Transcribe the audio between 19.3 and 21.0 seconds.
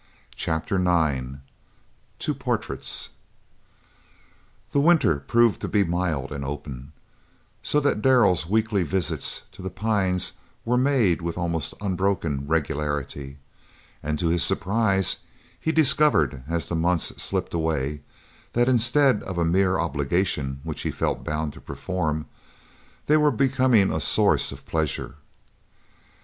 a mere obligation which he